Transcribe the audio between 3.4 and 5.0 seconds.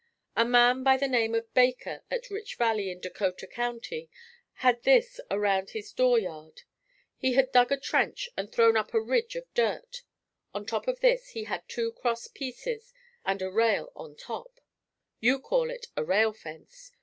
County had